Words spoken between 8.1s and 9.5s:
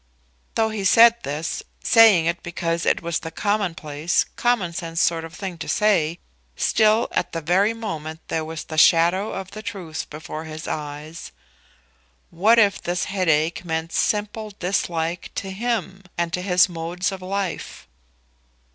there was the shadow